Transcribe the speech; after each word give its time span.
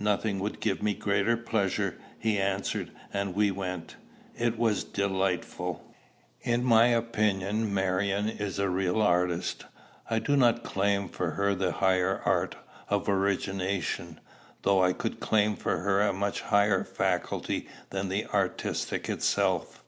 "Nothing 0.00 0.40
would 0.40 0.58
give 0.58 0.82
me 0.82 0.92
greater 0.92 1.36
pleasure," 1.36 1.98
he 2.18 2.36
answered; 2.36 2.90
and 3.12 3.36
we 3.36 3.52
went. 3.52 3.94
It 4.36 4.58
was 4.58 4.82
delightful. 4.82 5.84
In 6.42 6.64
my 6.64 6.86
opinion 6.88 7.72
Marion 7.72 8.28
is 8.28 8.58
a 8.58 8.68
real 8.68 9.00
artist. 9.00 9.66
I 10.10 10.18
do 10.18 10.34
not 10.36 10.64
claim 10.64 11.08
for 11.08 11.30
her 11.30 11.54
the 11.54 11.70
higher 11.74 12.20
art 12.24 12.56
of 12.88 13.08
origination, 13.08 14.18
though 14.62 14.82
I 14.82 14.92
could 14.92 15.20
claim 15.20 15.54
for 15.54 15.78
her 15.78 16.00
a 16.00 16.12
much 16.12 16.40
higher 16.40 16.82
faculty 16.82 17.68
than 17.90 18.08
the 18.08 18.26
artistic 18.34 19.08
itself. 19.08 19.84